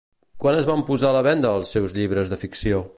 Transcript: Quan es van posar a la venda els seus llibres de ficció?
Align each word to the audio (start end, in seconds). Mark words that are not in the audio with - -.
Quan 0.43 0.57
es 0.61 0.69
van 0.69 0.81
posar 0.87 1.11
a 1.11 1.17
la 1.17 1.23
venda 1.29 1.53
els 1.59 1.77
seus 1.77 1.97
llibres 2.01 2.33
de 2.35 2.43
ficció? 2.47 2.87